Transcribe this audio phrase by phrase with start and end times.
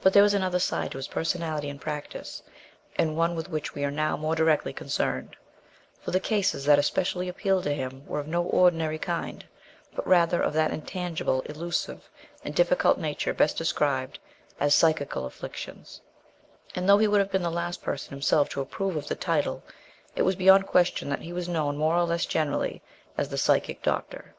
[0.00, 2.42] But there was another side to his personality and practice,
[2.96, 5.36] and one with which we are now more directly concerned;
[6.02, 9.44] for the cases that especially appealed to him were of no ordinary kind,
[9.94, 12.10] but rather of that intangible, elusive,
[12.44, 14.18] and difficult nature best described
[14.58, 16.00] as psychical afflictions;
[16.74, 19.62] and, though he would have been the last person himself to approve of the title,
[20.16, 22.82] it was beyond question that he was known more or less generally
[23.16, 24.34] as the "Psychic Doctor."